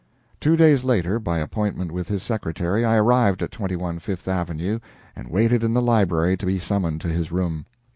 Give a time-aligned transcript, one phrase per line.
[0.39, 4.79] Two days later, by appointment with his secretary, I arrived at 21 Fifth Avenue,
[5.15, 7.67] and waited in the library to be summoned to his room.